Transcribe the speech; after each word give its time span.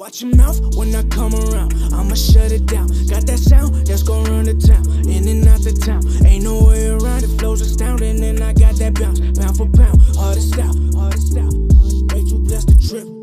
Watch 0.00 0.22
your 0.22 0.34
mouth 0.34 0.76
when 0.76 0.94
I 0.94 1.02
come 1.10 1.34
around. 1.34 1.74
I'ma 1.92 2.14
shut 2.14 2.52
it 2.52 2.64
down. 2.64 2.86
Got 3.06 3.26
that 3.26 3.38
sound 3.38 3.86
that's 3.86 4.02
gonna 4.02 4.30
run 4.30 4.46
the 4.46 4.54
town. 4.54 4.86
In 5.06 5.28
and 5.28 5.46
out 5.46 5.60
the 5.60 5.74
town. 5.74 6.00
Ain't 6.24 6.42
no 6.42 6.64
way 6.64 6.86
around 6.88 7.22
it. 7.22 7.38
Flows 7.38 7.60
astounding. 7.60 8.24
And 8.24 8.40
I 8.40 8.54
got 8.54 8.76
that 8.76 8.94
bounce. 8.94 9.20
Pound 9.38 9.58
for 9.58 9.66
pound. 9.66 10.00
Hardest 10.16 10.58
out. 10.58 10.74
Hardest 10.94 11.36
out. 11.36 11.52
Way 12.14 12.24
too 12.24 12.38
blessed 12.38 12.68
to 12.68 12.88
trip. 12.88 13.19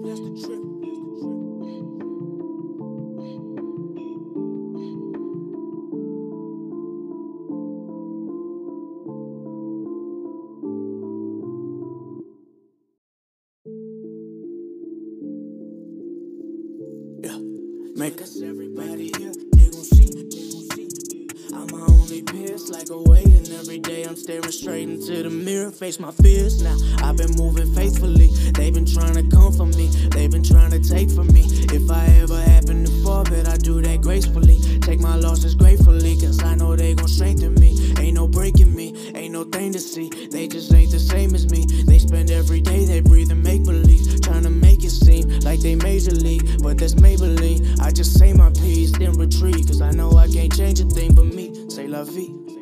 Like 22.69 22.89
a 22.89 23.01
way, 23.01 23.23
and 23.23 23.47
every 23.51 23.79
day 23.79 24.03
I'm 24.03 24.15
staring 24.15 24.51
straight 24.51 24.89
into 24.89 25.23
the 25.23 25.29
mirror. 25.29 25.71
Face 25.71 25.99
my 25.99 26.11
fears 26.11 26.61
now. 26.61 26.75
I've 26.99 27.17
been 27.17 27.31
moving 27.37 27.73
faithfully. 27.73 28.27
They've 28.53 28.73
been 28.73 28.85
trying 28.85 29.15
to 29.15 29.23
come 29.35 29.53
for 29.53 29.65
me. 29.65 29.87
They've 30.11 30.31
been 30.31 30.43
trying 30.43 30.71
to 30.71 30.79
take 30.79 31.09
from 31.09 31.27
me. 31.27 31.43
If 31.71 31.89
I 31.89 32.05
ever 32.21 32.39
happen 32.41 32.85
to 32.85 32.91
fall, 33.03 33.23
bet 33.23 33.47
I 33.47 33.57
do 33.57 33.81
that 33.81 34.01
gracefully. 34.01 34.59
Take 34.81 34.99
my 34.99 35.15
losses 35.15 35.55
gratefully, 35.55 36.17
cause 36.19 36.43
I 36.43 36.55
know 36.55 36.75
they 36.75 36.93
gon' 36.93 37.07
strengthen 37.07 37.53
me. 37.55 37.93
Ain't 37.99 38.15
no 38.15 38.27
breaking 38.27 38.73
me, 38.73 39.11
ain't 39.15 39.33
no 39.33 39.43
thing 39.43 39.71
to 39.73 39.79
see. 39.79 40.09
They 40.31 40.47
just 40.47 40.73
ain't 40.73 40.91
the 40.91 40.99
same 40.99 41.35
as 41.35 41.49
me. 41.49 41.65
They 41.85 41.99
spend 41.99 42.31
every 42.31 42.61
day 42.61 42.85
they 42.85 43.01
breathe 43.01 43.31
and 43.31 43.43
make 43.43 43.63
believe. 43.63 44.21
Trying 44.21 44.43
to 44.43 44.49
make 44.49 44.83
it 44.83 44.91
seem 44.91 45.29
like 45.41 45.61
they 45.61 45.75
major 45.75 46.11
league, 46.11 46.61
but 46.61 46.77
that's 46.77 46.95
Maybelline. 46.95 47.79
I 47.79 47.91
just 47.91 48.17
say 48.17 48.33
my 48.33 48.49
piece, 48.49 48.91
then 48.91 49.13
retreat, 49.13 49.67
cause 49.67 49.81
I 49.81 49.91
know 49.91 50.17
I 50.17 50.27
can't 50.27 50.53
change 50.55 50.79
a 50.79 50.85
thing 50.85 51.13
but 51.13 51.25
me. 51.25 51.69
Say 51.69 51.87
la 51.87 52.03
vie. 52.03 52.56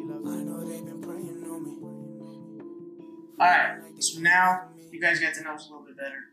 Alright, 3.37 3.79
so 3.99 4.21
now 4.21 4.69
you 4.91 5.01
guys 5.01 5.19
get 5.19 5.33
to 5.35 5.43
know 5.43 5.55
us 5.55 5.67
a 5.67 5.71
little 5.73 5.85
bit 5.85 5.97
better. 5.97 6.23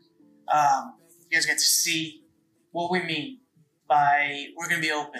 Um, 0.47 0.93
you 1.29 1.35
guys 1.35 1.45
get 1.45 1.57
to 1.57 1.63
see 1.63 2.23
what 2.71 2.89
we 2.91 3.03
mean 3.03 3.39
by 3.89 4.45
we're 4.55 4.69
gonna 4.69 4.79
be 4.79 4.91
open 4.91 5.19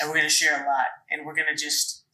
and 0.00 0.08
we're 0.08 0.16
gonna 0.16 0.30
share 0.30 0.54
a 0.54 0.66
lot 0.66 0.86
and 1.10 1.26
we're 1.26 1.34
gonna 1.34 1.54
just 1.54 2.04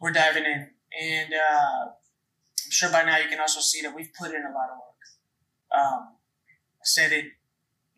we're 0.00 0.10
diving 0.10 0.44
in. 0.46 0.70
And 1.00 1.32
uh, 1.32 1.84
I'm 1.90 2.70
sure 2.70 2.90
by 2.90 3.04
now 3.04 3.18
you 3.18 3.28
can 3.28 3.38
also 3.38 3.60
see 3.60 3.82
that 3.82 3.94
we've 3.94 4.10
put 4.18 4.34
in 4.34 4.42
a 4.42 4.50
lot 4.50 4.68
of 4.72 4.78
work. 4.78 5.80
Um, 5.80 6.08
I 6.10 6.84
said 6.84 7.12
it 7.12 7.26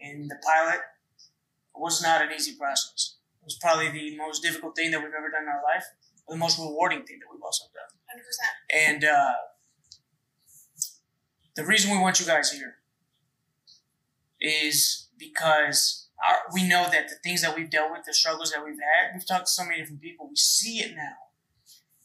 in 0.01 0.29
the 0.29 0.37
pilot. 0.45 0.81
It 1.75 1.81
was 1.81 2.03
not 2.03 2.21
an 2.21 2.29
easy 2.35 2.57
process. 2.59 3.17
It 3.41 3.47
was 3.47 3.57
probably 3.59 3.89
the 3.89 4.19
most 4.19 4.43
difficult 4.43 4.77
thing 4.77 4.91
that 4.91 5.01
we've 5.01 5.17
ever 5.17 5.31
done 5.31 5.45
in 5.45 5.49
our 5.49 5.63
life, 5.65 5.85
the 6.29 6.37
most 6.37 6.59
rewarding 6.59 7.05
thing 7.05 7.21
that 7.21 7.27
we've 7.33 7.43
also 7.43 7.65
done. 7.73 7.89
100%. 8.21 8.93
And 8.93 9.05
uh, 9.05 9.33
the 11.57 11.65
reason 11.65 11.91
we 11.91 11.99
want 11.99 12.21
you 12.21 12.27
guys 12.27 12.53
here 12.53 12.77
is 14.41 15.09
because 15.19 16.09
our, 16.27 16.39
we 16.53 16.67
know 16.67 16.87
that 16.91 17.09
the 17.09 17.17
things 17.23 17.43
that 17.43 17.57
we've 17.57 17.71
dealt 17.71 17.93
with, 17.93 18.05
the 18.07 18.15
struggles 18.15 18.51
that 18.53 18.65
we've 18.65 18.75
had, 18.75 19.15
we've 19.15 19.27
talked 19.27 19.47
to 19.47 19.53
so 19.53 19.65
many 19.65 19.81
different 19.81 20.01
people. 20.01 20.29
We 20.29 20.37
see 20.37 20.79
it 20.79 20.95
now. 20.95 21.17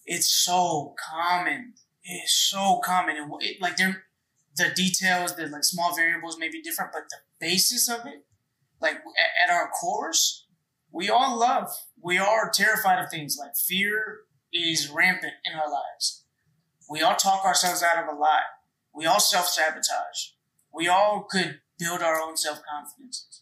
It's 0.05 0.27
so 0.27 0.95
common. 1.11 1.73
It's 2.03 2.33
so 2.33 2.79
common, 2.83 3.17
and 3.17 3.31
it, 3.39 3.59
like 3.59 3.77
the 3.77 4.69
details, 4.75 5.35
the 5.35 5.47
like 5.47 5.63
small 5.63 5.95
variables 5.95 6.37
may 6.37 6.49
be 6.49 6.61
different, 6.61 6.91
but 6.93 7.03
the 7.09 7.17
basis 7.39 7.89
of 7.89 8.05
it, 8.05 8.25
like 8.79 8.95
at, 8.95 9.49
at 9.49 9.53
our 9.53 9.69
cores, 9.69 10.45
we 10.91 11.09
all 11.09 11.39
love. 11.39 11.71
We 11.99 12.17
are 12.19 12.51
terrified 12.53 13.03
of 13.03 13.09
things. 13.09 13.37
Like 13.39 13.55
fear 13.55 14.19
is 14.53 14.89
rampant 14.89 15.33
in 15.43 15.53
our 15.53 15.69
lives. 15.69 16.23
We 16.89 17.01
all 17.01 17.15
talk 17.15 17.43
ourselves 17.43 17.81
out 17.81 18.01
of 18.01 18.07
a 18.07 18.17
lot. 18.17 18.41
We 18.95 19.05
all 19.05 19.19
self 19.19 19.47
sabotage. 19.47 20.31
We 20.73 20.87
all 20.87 21.27
could 21.29 21.59
build 21.77 22.01
our 22.01 22.19
own 22.21 22.37
self 22.37 22.61
confidence. 22.63 23.41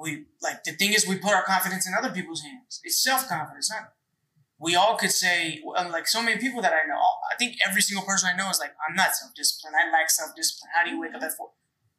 We 0.00 0.26
like 0.42 0.64
the 0.64 0.72
thing 0.72 0.92
is 0.92 1.06
we 1.06 1.18
put 1.18 1.32
our 1.32 1.42
confidence 1.42 1.86
in 1.86 1.94
other 1.98 2.10
people's 2.12 2.42
hands. 2.42 2.80
It's 2.84 3.02
self 3.02 3.28
confidence, 3.28 3.70
not. 3.70 3.92
We 4.60 4.74
all 4.74 4.96
could 4.96 5.12
say 5.12 5.62
like 5.64 6.08
so 6.08 6.22
many 6.22 6.40
people 6.40 6.62
that 6.62 6.72
I 6.72 6.86
know. 6.88 6.98
I 6.98 7.36
think 7.38 7.56
every 7.66 7.82
single 7.82 8.04
person 8.04 8.30
I 8.32 8.36
know 8.36 8.50
is 8.50 8.58
like, 8.58 8.74
I'm 8.88 8.96
not 8.96 9.14
self 9.14 9.34
disciplined. 9.34 9.76
I 9.76 9.90
lack 9.92 10.10
self 10.10 10.34
discipline. 10.34 10.70
How 10.74 10.84
do 10.84 10.90
you 10.90 11.00
wake 11.00 11.14
up 11.14 11.22
at 11.22 11.32
four? 11.32 11.50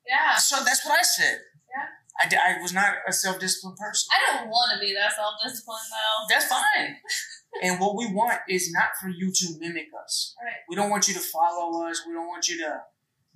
Yeah. 0.07 0.35
So 0.35 0.63
that's 0.63 0.85
what 0.85 0.97
I 0.97 1.03
said. 1.03 1.39
Yeah. 1.69 1.85
I, 2.21 2.27
di- 2.27 2.57
I 2.57 2.61
was 2.61 2.73
not 2.73 2.95
a 3.07 3.13
self 3.13 3.39
disciplined 3.39 3.77
person. 3.77 4.09
I 4.11 4.37
don't 4.37 4.49
want 4.49 4.73
to 4.73 4.79
be 4.79 4.93
that 4.93 5.13
self 5.13 5.35
disciplined 5.43 5.87
though. 5.91 6.33
That's 6.33 6.45
fine. 6.47 6.97
and 7.63 7.79
what 7.79 7.95
we 7.95 8.11
want 8.13 8.39
is 8.47 8.71
not 8.71 8.89
for 9.01 9.09
you 9.09 9.31
to 9.31 9.45
mimic 9.59 9.87
us. 10.03 10.35
Right. 10.41 10.53
We 10.69 10.75
don't 10.75 10.89
want 10.89 11.07
you 11.07 11.13
to 11.15 11.19
follow 11.19 11.85
us. 11.87 12.03
We 12.07 12.13
don't 12.13 12.27
want 12.27 12.47
you 12.47 12.57
to 12.59 12.81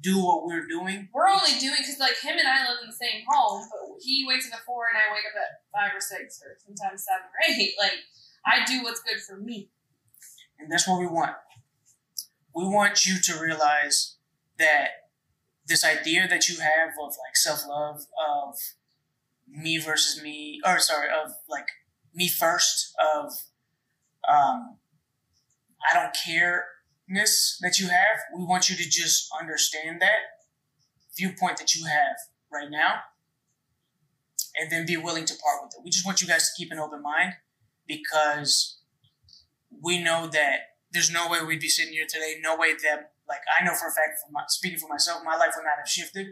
do 0.02 0.24
what 0.24 0.46
we're 0.46 0.68
doing. 0.68 1.10
We're 1.14 1.30
only 1.30 1.60
doing 1.60 1.78
because 1.80 2.00
like 2.00 2.20
him 2.22 2.38
and 2.38 2.48
I 2.48 2.70
live 2.70 2.80
in 2.84 2.90
the 2.90 2.96
same 2.96 3.24
home, 3.28 3.68
but 3.72 3.98
he 4.02 4.26
wakes 4.28 4.48
up 4.48 4.60
at 4.60 4.66
four 4.66 4.86
and 4.92 4.98
I 4.98 5.14
wake 5.14 5.24
up 5.26 5.40
at 5.40 5.64
five 5.72 5.98
or 5.98 6.02
six 6.02 6.42
or 6.44 6.58
sometimes 6.66 7.06
seven 7.06 7.26
or 7.26 7.40
eight. 7.50 7.74
Like 7.80 8.00
I 8.46 8.66
do 8.66 8.84
what's 8.84 9.02
good 9.02 9.22
for 9.22 9.38
me. 9.38 9.70
And 10.60 10.72
that's 10.72 10.88
what 10.88 11.00
we 11.00 11.08
want. 11.08 11.32
We 12.56 12.66
want 12.66 13.06
you 13.06 13.20
to 13.20 13.42
realize 13.42 14.18
that 14.60 14.90
this 15.68 15.84
idea 15.84 16.28
that 16.28 16.50
you 16.50 16.60
have 16.60 16.90
of 17.02 17.10
like 17.10 17.36
self 17.36 17.66
love, 17.68 18.06
of 18.28 18.56
me 19.48 19.78
versus 19.78 20.22
me, 20.22 20.62
or 20.66 20.80
sorry, 20.80 21.08
of 21.10 21.32
like 21.50 21.68
me 22.14 22.28
first, 22.28 22.94
of 23.00 23.34
um, 24.28 24.78
I 25.90 25.94
don't 25.94 26.16
careness 26.16 27.58
that 27.62 27.80
you 27.80 27.88
have, 27.88 28.20
we 28.38 28.44
want 28.46 28.70
you 28.70 28.76
to 28.76 28.90
just 28.90 29.30
understand 29.40 30.02
that 30.02 30.20
viewpoint 31.18 31.58
that 31.58 31.76
you 31.76 31.86
have 31.86 32.16
right 32.52 32.70
now 32.70 33.02
and 34.56 34.72
then 34.72 34.86
be 34.86 34.98
willing 34.98 35.26
to 35.26 35.34
part 35.34 35.64
with 35.64 35.74
it. 35.76 35.82
We 35.84 35.90
just 35.90 36.06
want 36.06 36.22
you 36.22 36.28
guys 36.28 36.50
to 36.50 36.54
keep 36.58 36.72
an 36.72 36.80
open 36.80 37.02
mind 37.02 37.34
because 37.88 38.80
we 39.82 40.02
know 40.02 40.28
that 40.28 40.60
there's 40.92 41.12
no 41.12 41.28
way 41.28 41.40
we'd 41.44 41.60
be 41.60 41.70
sitting 41.70 41.94
here 41.94 42.06
today. 42.08 42.36
No 42.42 42.56
way 42.56 42.74
that, 42.74 43.12
like, 43.28 43.42
I 43.60 43.64
know 43.64 43.74
for 43.74 43.88
a 43.88 43.92
fact, 43.92 44.20
my, 44.32 44.44
speaking 44.48 44.80
for 44.80 44.88
myself, 44.88 45.22
my 45.26 45.36
life 45.36 45.54
would 45.56 45.64
not 45.64 45.78
have 45.78 45.90
shifted 45.90 46.28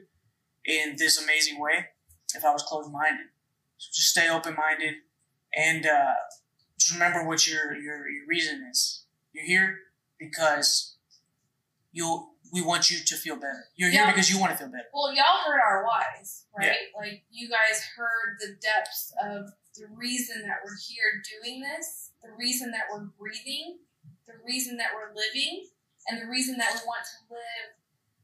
in 0.65 0.95
this 0.97 1.21
amazing 1.21 1.59
way 1.59 1.87
if 2.35 2.45
I 2.45 2.51
was 2.51 2.63
closed 2.63 2.91
minded. 2.91 3.27
So 3.77 3.89
just 3.93 4.09
stay 4.09 4.29
open 4.29 4.55
minded 4.55 4.95
and 5.55 5.85
uh, 5.85 6.13
just 6.81 6.93
remember 6.93 7.27
what 7.27 7.47
your, 7.47 7.73
your 7.77 8.09
your 8.09 8.25
reason 8.27 8.67
is. 8.69 9.03
You're 9.33 9.45
here 9.45 9.77
because 10.19 10.95
you 11.91 12.27
we 12.51 12.61
want 12.61 12.89
you 12.89 12.97
to 13.05 13.15
feel 13.15 13.35
better. 13.35 13.65
You're 13.75 13.91
here 13.91 14.01
Yeah. 14.01 14.11
because 14.11 14.29
you 14.29 14.37
want 14.39 14.51
to 14.51 14.57
feel 14.57 14.67
better. 14.67 14.89
Well, 14.93 15.13
y'all 15.13 15.39
heard 15.45 15.61
our 15.61 15.85
whys, 15.85 16.45
right? 16.57 16.91
Like 16.97 17.23
you 17.31 17.47
guys 17.49 17.81
heard 17.95 18.37
the 18.41 18.57
depths 18.61 19.13
of 19.23 19.51
the 19.75 19.87
reason 19.95 20.41
that 20.41 20.57
we're 20.65 20.75
here 20.89 21.21
doing 21.39 21.61
this, 21.61 22.11
the 22.21 22.29
reason 22.37 22.71
that 22.71 22.83
we're 22.91 23.07
breathing, 23.17 23.79
the 24.27 24.33
reason 24.45 24.75
that 24.77 24.89
we're 24.93 25.13
living, 25.15 25.67
and 26.09 26.21
the 26.21 26.27
reason 26.27 26.57
that 26.57 26.73
we 26.73 26.81
want 26.85 27.05
to 27.05 27.33
live 27.33 27.69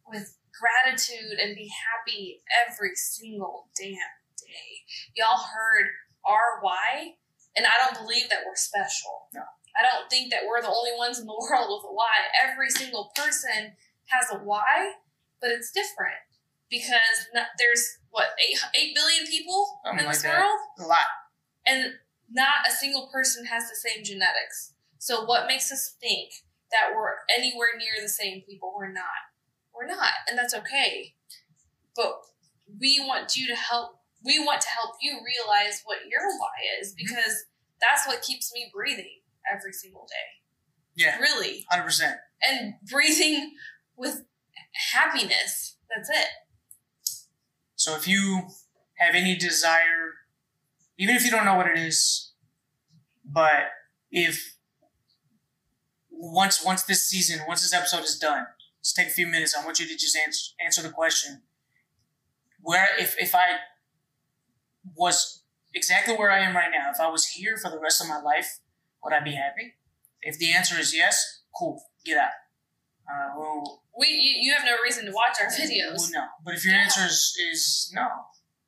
with 0.07 0.35
gratitude 0.59 1.39
and 1.39 1.56
be 1.56 1.69
happy 1.72 2.41
every 2.68 2.95
single 2.95 3.68
damn 3.79 3.94
day. 4.35 4.84
Y'all 5.16 5.39
heard 5.39 5.88
our 6.25 6.59
why, 6.62 7.16
and 7.57 7.66
I 7.66 7.73
don't 7.84 8.06
believe 8.06 8.29
that 8.29 8.40
we're 8.45 8.56
special. 8.56 9.28
No. 9.34 9.41
I 9.75 9.81
don't 9.84 10.09
think 10.09 10.31
that 10.31 10.41
we're 10.47 10.62
the 10.62 10.69
only 10.69 10.91
ones 10.97 11.19
in 11.19 11.25
the 11.25 11.34
world 11.41 11.68
with 11.69 11.90
a 11.90 11.94
why. 11.94 12.29
Every 12.38 12.69
single 12.69 13.12
person 13.16 13.73
has 14.13 14.31
a 14.31 14.38
why, 14.44 14.94
but 15.41 15.50
it's 15.51 15.72
different 15.72 16.22
because 16.69 17.28
not, 17.34 17.47
there's 17.57 17.97
what 18.09 18.28
eight, 18.40 18.57
8 18.75 18.95
billion 18.95 19.25
people 19.28 19.79
Something 19.85 20.06
in 20.06 20.12
this 20.12 20.23
world 20.23 20.59
A 20.79 20.84
lot. 20.84 21.07
and 21.65 21.94
not 22.30 22.68
a 22.68 22.71
single 22.71 23.07
person 23.12 23.45
has 23.45 23.69
the 23.69 23.75
same 23.75 24.03
genetics 24.03 24.74
so 24.98 25.24
what 25.25 25.48
makes 25.48 25.71
us 25.71 25.95
think 26.01 26.31
that 26.71 26.92
we're 26.94 27.24
anywhere 27.38 27.69
near 27.77 28.01
the 28.01 28.10
same 28.10 28.42
people 28.42 28.74
we're 28.75 28.92
not 28.92 29.31
we're 29.74 29.88
not 29.88 30.12
and 30.27 30.38
that's 30.38 30.53
okay 30.53 31.13
but 31.95 32.19
we 32.81 33.00
want 33.00 33.38
you 33.38 33.48
to 33.48 33.56
help 33.56 33.97
we 34.24 34.40
want 34.40 34.62
to 34.62 34.68
help 34.68 34.96
you 35.02 35.14
realize 35.14 35.81
what 35.86 36.00
your 36.10 36.22
why 36.40 36.81
is 36.81 36.94
because 36.94 37.46
that's 37.80 38.08
what 38.08 38.22
keeps 38.22 38.52
me 38.54 38.69
breathing 38.74 39.22
every 39.52 39.74
single 39.74 40.08
day. 40.10 41.04
Yeah, 41.04 41.19
really. 41.19 41.66
Hundred 41.69 41.84
percent. 41.84 42.18
and 42.42 42.74
breathing 42.90 43.52
with 43.96 44.24
happiness. 44.94 45.78
That's 45.96 46.10
it. 46.10 46.28
So 47.75 47.96
if 47.96 48.08
you 48.08 48.48
have 48.98 49.14
any 49.14 49.36
desire, 49.36 50.14
even 50.98 51.16
if 51.16 51.24
you 51.24 51.31
don't 51.31 51.46
know 51.46 51.56
what 51.56 51.68
it 51.68 51.78
is, 51.78 52.34
but 53.24 53.70
if 54.12 54.56
once 56.10 56.63
once 56.66 56.84
this 56.84 57.06
season, 57.06 57.42
once 57.48 57.62
this 57.62 57.74
episode 57.74 58.04
is 58.04 58.18
done, 58.18 58.48
just 58.84 58.96
take 58.96 59.08
a 59.08 59.12
few 59.12 59.28
minutes. 59.28 59.56
I 59.56 59.63
want 59.63 59.80
you 59.80 59.88
to 59.88 59.94
just 59.96 60.18
answer 60.18 60.54
answer 60.63 60.81
the 60.81 60.90
question: 60.90 61.44
Where 62.62 62.88
if 63.00 63.16
if 63.20 63.36
I 63.36 63.58
was 64.95 65.44
exactly 65.74 66.16
where 66.16 66.31
I 66.31 66.39
am 66.39 66.56
right 66.56 66.72
now, 66.72 66.89
if 66.92 67.00
I 67.00 67.10
was 67.10 67.25
here 67.28 67.57
for 67.57 67.69
the 67.69 67.80
rest 67.80 68.01
of 68.01 68.07
my 68.07 68.19
life, 68.22 68.60
would 69.04 69.13
I 69.13 69.19
be 69.19 69.34
happy? 69.34 69.74
If 70.22 70.38
the 70.39 70.51
answer 70.54 70.80
is 70.80 70.95
yes, 70.95 71.42
cool, 71.56 71.81
get 72.06 72.18
out. 72.18 72.30
Uh, 73.10 73.31
well, 73.38 73.84
We 73.98 74.07
you, 74.10 74.48
you 74.50 74.54
have 74.54 74.66
no 74.66 74.75
reason 74.84 75.06
to 75.06 75.12
watch 75.12 75.38
our 75.39 75.48
well, 75.48 75.57
videos. 75.57 76.12
no. 76.12 76.25
But 76.44 76.56
if 76.56 76.66
your 76.66 76.74
Yeah. 76.74 76.81
answer 76.81 77.06
is, 77.06 77.34
is 77.51 77.92
no, 77.94 78.07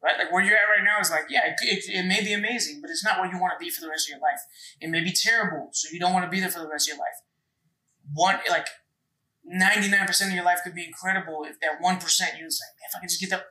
right? 0.02 0.18
Like 0.18 0.32
where 0.32 0.42
you're 0.44 0.56
at 0.56 0.70
right 0.70 0.84
now 0.84 1.00
is 1.02 1.12
like, 1.12 1.26
yeah, 1.30 1.42
it, 1.48 1.56
it, 1.62 1.84
it 1.90 2.04
may 2.06 2.24
be 2.24 2.34
amazing, 2.34 2.80
but 2.82 2.90
it's 2.90 3.04
not 3.04 3.20
where 3.20 3.30
you 3.32 3.40
want 3.40 3.54
to 3.60 3.64
be 3.64 3.70
for 3.70 3.82
the 3.82 3.90
rest 3.90 4.08
of 4.08 4.12
your 4.12 4.20
life. 4.22 4.40
It 4.80 4.90
may 4.90 5.02
be 5.04 5.12
terrible, 5.12 5.70
so 5.74 5.90
you 5.92 6.00
don't 6.00 6.14
want 6.14 6.26
to 6.26 6.30
be 6.32 6.40
there 6.40 6.50
for 6.50 6.60
the 6.60 6.70
rest 6.70 6.88
of 6.90 6.96
your 6.96 7.00
life. 7.04 7.20
One, 8.14 8.40
like, 8.50 8.68
99% 9.52 10.28
of 10.28 10.34
your 10.34 10.44
life 10.46 10.60
could 10.64 10.76
be 10.76 10.86
incredible 10.86 11.44
if 11.44 11.60
that 11.60 11.82
1% 11.82 11.84
you're 12.38 12.48
just 12.48 12.62
like, 12.62 12.76
if 12.88 12.96
I 12.96 13.00
can 13.00 13.10
just 13.10 13.20
get 13.22 13.30
that. 13.32 13.44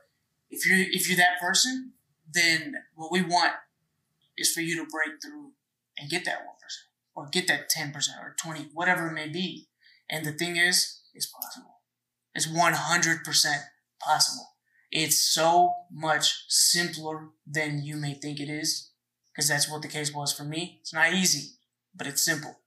If 0.49 0.65
you're, 0.65 0.79
if 0.79 1.07
you're 1.07 1.17
that 1.17 1.39
person, 1.39 1.93
then 2.33 2.75
what 2.95 3.11
we 3.11 3.21
want 3.21 3.53
is 4.37 4.51
for 4.51 4.61
you 4.61 4.75
to 4.75 4.89
break 4.89 5.21
through 5.21 5.51
and 5.97 6.09
get 6.09 6.25
that 6.25 6.39
1% 6.39 6.43
or 7.15 7.27
get 7.31 7.47
that 7.47 7.69
10% 7.69 7.93
or 8.21 8.35
20, 8.41 8.69
whatever 8.73 9.07
it 9.07 9.13
may 9.13 9.27
be. 9.27 9.67
And 10.09 10.25
the 10.25 10.31
thing 10.31 10.55
is, 10.55 11.01
it's 11.13 11.27
possible. 11.27 11.81
It's 12.33 12.47
100% 12.47 13.23
possible. 14.01 14.47
It's 14.91 15.19
so 15.19 15.73
much 15.91 16.45
simpler 16.47 17.29
than 17.45 17.83
you 17.83 17.95
may 17.97 18.13
think 18.13 18.39
it 18.39 18.49
is, 18.49 18.91
because 19.31 19.47
that's 19.47 19.69
what 19.69 19.81
the 19.81 19.87
case 19.87 20.13
was 20.13 20.33
for 20.33 20.43
me. 20.43 20.79
It's 20.81 20.93
not 20.93 21.13
easy, 21.13 21.57
but 21.95 22.07
it's 22.07 22.23
simple. 22.23 22.59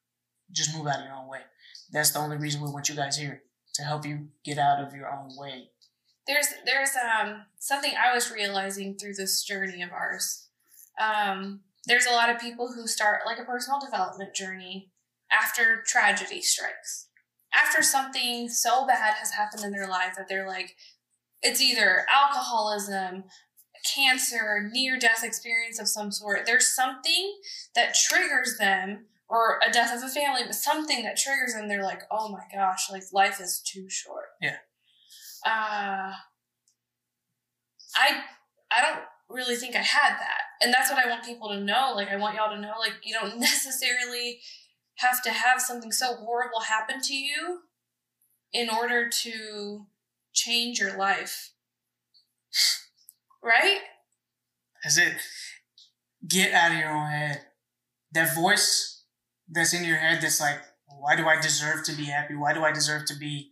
Just 0.50 0.76
move 0.76 0.86
out 0.86 1.00
of 1.00 1.06
your 1.06 1.14
own 1.14 1.28
way. 1.28 1.40
That's 1.90 2.10
the 2.10 2.20
only 2.20 2.36
reason 2.36 2.60
we 2.60 2.70
want 2.70 2.88
you 2.88 2.94
guys 2.94 3.16
here 3.16 3.42
to 3.74 3.82
help 3.82 4.06
you 4.06 4.28
get 4.44 4.58
out 4.58 4.80
of 4.80 4.94
your 4.94 5.10
own 5.10 5.30
way. 5.36 5.70
There's 6.26 6.48
there's 6.64 6.90
um 6.96 7.42
something 7.58 7.92
I 7.98 8.14
was 8.14 8.30
realizing 8.30 8.96
through 8.96 9.14
this 9.14 9.42
journey 9.42 9.82
of 9.82 9.92
ours. 9.92 10.48
Um, 11.00 11.60
there's 11.86 12.06
a 12.06 12.12
lot 12.12 12.30
of 12.30 12.40
people 12.40 12.72
who 12.72 12.86
start 12.86 13.20
like 13.26 13.38
a 13.38 13.44
personal 13.44 13.80
development 13.80 14.34
journey 14.34 14.90
after 15.32 15.82
tragedy 15.86 16.40
strikes. 16.40 17.08
After 17.52 17.82
something 17.82 18.48
so 18.48 18.86
bad 18.86 19.14
has 19.14 19.32
happened 19.32 19.64
in 19.64 19.72
their 19.72 19.88
life 19.88 20.14
that 20.16 20.28
they're 20.28 20.46
like, 20.46 20.76
it's 21.42 21.60
either 21.60 22.06
alcoholism, 22.10 23.24
cancer, 23.84 24.68
near 24.72 24.98
death 24.98 25.24
experience 25.24 25.78
of 25.78 25.88
some 25.88 26.12
sort. 26.12 26.46
There's 26.46 26.74
something 26.74 27.38
that 27.74 27.94
triggers 27.94 28.56
them, 28.58 29.06
or 29.28 29.58
a 29.66 29.72
death 29.72 29.96
of 29.96 30.02
a 30.02 30.12
family, 30.12 30.42
but 30.44 30.54
something 30.54 31.02
that 31.02 31.16
triggers 31.16 31.54
them. 31.54 31.68
They're 31.68 31.82
like, 31.82 32.02
oh 32.10 32.28
my 32.28 32.44
gosh, 32.54 32.90
like 32.90 33.02
life 33.12 33.40
is 33.40 33.60
too 33.60 33.88
short. 33.88 34.26
Yeah. 34.40 34.56
Uh, 35.44 36.12
I 37.94 38.22
I 38.70 38.80
don't 38.80 39.00
really 39.28 39.56
think 39.56 39.74
I 39.74 39.80
had 39.80 40.14
that. 40.14 40.40
And 40.62 40.72
that's 40.72 40.90
what 40.90 41.04
I 41.04 41.08
want 41.08 41.24
people 41.24 41.48
to 41.48 41.60
know. 41.60 41.92
Like 41.94 42.08
I 42.08 42.16
want 42.16 42.36
y'all 42.36 42.54
to 42.54 42.60
know 42.60 42.74
like 42.78 42.94
you 43.02 43.12
don't 43.12 43.38
necessarily 43.40 44.40
have 44.96 45.22
to 45.22 45.30
have 45.30 45.60
something 45.60 45.92
so 45.92 46.14
horrible 46.14 46.60
happen 46.60 47.00
to 47.02 47.14
you 47.14 47.60
in 48.52 48.68
order 48.68 49.08
to 49.08 49.86
change 50.32 50.78
your 50.78 50.96
life. 50.96 51.50
Right? 53.44 53.80
That's 54.84 54.98
it. 54.98 55.14
Get 56.28 56.52
out 56.52 56.70
of 56.70 56.78
your 56.78 56.90
own 56.90 57.08
head. 57.08 57.40
That 58.12 58.36
voice 58.36 59.02
that's 59.48 59.74
in 59.74 59.84
your 59.84 59.96
head 59.96 60.20
that's 60.22 60.40
like, 60.40 60.60
why 60.86 61.16
do 61.16 61.26
I 61.26 61.40
deserve 61.40 61.84
to 61.86 61.92
be 61.96 62.04
happy? 62.04 62.36
Why 62.36 62.52
do 62.52 62.62
I 62.62 62.70
deserve 62.70 63.06
to 63.06 63.16
be, 63.18 63.50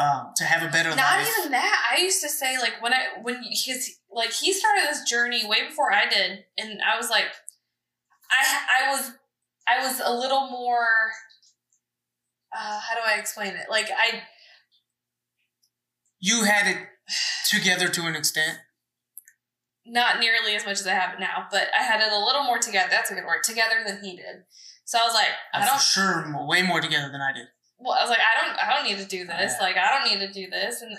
um, 0.00 0.32
to 0.36 0.44
have 0.44 0.62
a 0.62 0.72
better 0.72 0.88
Not 0.90 0.98
life? 0.98 1.28
Not 1.28 1.38
even 1.40 1.52
that. 1.52 1.92
I 1.96 2.00
used 2.00 2.22
to 2.22 2.28
say 2.28 2.58
like 2.58 2.80
when 2.80 2.94
I 2.94 3.06
when 3.22 3.42
his 3.50 3.96
like 4.10 4.32
he 4.32 4.52
started 4.52 4.84
this 4.88 5.02
journey 5.08 5.46
way 5.46 5.66
before 5.68 5.92
I 5.92 6.08
did, 6.08 6.44
and 6.58 6.80
I 6.82 6.96
was 6.96 7.10
like, 7.10 7.26
I 8.30 8.84
I 8.84 8.90
was 8.90 9.12
I 9.68 9.86
was 9.86 10.00
a 10.04 10.12
little 10.12 10.48
more. 10.50 10.86
Uh, 12.56 12.80
how 12.80 12.94
do 12.94 13.00
I 13.06 13.18
explain 13.18 13.48
it? 13.54 13.66
Like 13.70 13.90
I 13.90 14.22
you 16.18 16.44
had 16.44 16.66
it 16.66 16.78
together 17.48 17.88
to 17.88 18.06
an 18.06 18.14
extent. 18.16 18.58
not 19.86 20.20
nearly 20.20 20.54
as 20.54 20.64
much 20.64 20.80
as 20.80 20.86
I 20.86 20.94
have 20.94 21.14
it 21.14 21.20
now, 21.20 21.46
but 21.50 21.68
I 21.78 21.82
had 21.82 22.00
it 22.00 22.12
a 22.12 22.18
little 22.24 22.44
more 22.44 22.58
together. 22.58 22.88
That's 22.90 23.10
a 23.10 23.14
good 23.14 23.24
word. 23.24 23.42
Together 23.42 23.76
than 23.86 24.02
he 24.02 24.16
did. 24.16 24.44
So 24.84 24.98
I 24.98 25.02
was 25.02 25.14
like, 25.14 25.28
I 25.54 25.60
For 25.60 25.66
don't. 25.66 25.80
sure, 25.80 26.46
way 26.48 26.62
more 26.62 26.80
together 26.80 27.10
than 27.10 27.20
I 27.20 27.32
did. 27.32 27.46
Well, 27.80 27.96
I 27.96 28.04
was 28.04 28.10
like, 28.10 28.20
I 28.20 28.36
don't. 28.36 28.54
I 28.60 28.76
don't 28.76 28.84
need 28.84 29.00
to 29.00 29.08
do 29.08 29.24
this. 29.24 29.56
Like 29.60 29.76
I 29.76 29.88
don't 29.88 30.04
need 30.04 30.20
to 30.20 30.32
do 30.32 30.50
this. 30.50 30.82
And 30.82 30.98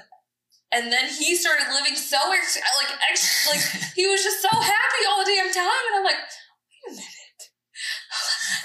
and 0.71 0.91
then 0.91 1.05
he 1.07 1.35
started 1.35 1.67
living 1.69 1.95
so 1.95 2.17
ex- 2.33 2.57
like 2.57 2.91
ex- 3.09 3.47
like 3.47 3.93
he 3.95 4.07
was 4.07 4.23
just 4.23 4.41
so 4.41 4.49
happy 4.49 5.01
all 5.09 5.19
the 5.19 5.29
damn 5.29 5.51
time, 5.53 5.83
and 5.91 5.95
I'm 5.99 6.05
like, 6.05 6.17
wait 6.17 6.89
a 6.89 6.91
minute, 6.95 7.43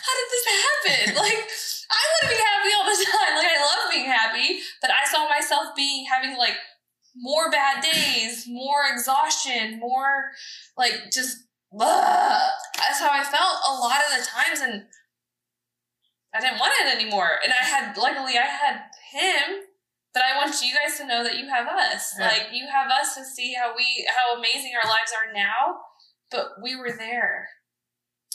how 0.01 0.13
did 0.15 0.29
this 0.31 0.47
happen? 0.47 1.15
Like, 1.27 1.43
I 1.91 2.03
want 2.03 2.23
to 2.23 2.29
be 2.29 2.41
happy 2.43 2.71
all 2.77 2.87
the 2.87 3.05
time. 3.05 3.37
Like, 3.37 3.51
I 3.51 3.61
love 3.63 3.91
being 3.91 4.07
happy, 4.07 4.61
but 4.83 4.91
I 4.91 5.05
saw 5.07 5.29
myself 5.29 5.75
being 5.77 6.07
having 6.07 6.37
like 6.37 6.57
more 7.17 7.51
bad 7.51 7.83
days, 7.83 8.45
more 8.49 8.85
exhaustion, 8.93 9.79
more 9.81 10.31
like 10.77 11.11
just. 11.13 11.39
Ugh. 11.79 12.51
That's 12.79 13.01
how 13.01 13.11
I 13.11 13.25
felt 13.25 13.59
a 13.69 13.75
lot 13.81 14.01
of 14.01 14.19
the 14.19 14.27
times, 14.27 14.61
and 14.61 14.85
I 16.37 16.41
didn't 16.41 16.61
want 16.61 16.75
it 16.85 16.93
anymore. 16.93 17.41
And 17.43 17.53
I 17.53 17.65
had, 17.65 17.97
luckily, 17.97 18.37
I 18.37 18.45
had 18.45 18.93
him 19.13 19.67
but 20.17 20.25
I 20.25 20.35
want 20.41 20.57
you 20.65 20.73
guys 20.73 20.97
to 20.97 21.07
know 21.07 21.23
that 21.23 21.37
you 21.37 21.45
have 21.53 21.69
us. 21.69 22.17
Yeah. 22.19 22.29
Like 22.29 22.49
you 22.51 22.65
have 22.73 22.89
us 22.89 23.15
to 23.17 23.23
see 23.23 23.53
how 23.53 23.77
we 23.77 24.09
how 24.09 24.35
amazing 24.39 24.73
our 24.73 24.89
lives 24.89 25.13
are 25.13 25.31
now. 25.31 25.85
But 26.33 26.57
we 26.63 26.75
were 26.75 26.89
there. 26.89 27.49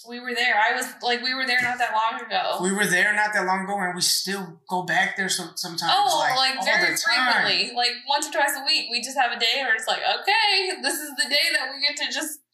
We 0.08 0.20
were 0.20 0.36
there. 0.36 0.62
I 0.62 0.76
was 0.78 0.86
like 1.02 1.24
we 1.24 1.34
were 1.34 1.48
there 1.48 1.58
not 1.60 1.80
that 1.80 1.90
long 1.90 2.22
ago. 2.22 2.62
We 2.62 2.72
were 2.72 2.86
there 2.86 3.16
not 3.16 3.34
that 3.34 3.48
long 3.48 3.66
ago, 3.66 3.82
and 3.82 3.96
we 3.96 4.02
still 4.02 4.62
go 4.70 4.84
back 4.84 5.18
there 5.18 5.28
some, 5.28 5.54
sometimes. 5.56 5.92
oh, 5.96 6.22
like, 6.22 6.38
like, 6.38 6.66
very 6.66 6.94
the 6.94 7.02
time. 7.02 7.34
frequently. 7.34 7.74
Like 7.76 7.98
once 8.08 8.30
or 8.30 8.32
twice 8.32 8.54
a 8.62 8.64
week. 8.64 8.86
We 8.92 9.02
just 9.02 9.18
have 9.18 9.32
a 9.32 9.40
day 9.40 9.66
where 9.66 9.74
it's 9.74 9.88
like, 9.88 10.06
okay, 10.06 10.82
this 10.84 11.02
is 11.02 11.10
the 11.18 11.30
day 11.30 11.50
that 11.58 11.74
we 11.74 11.82
get 11.82 11.98
to 11.98 12.14
just 12.14 12.46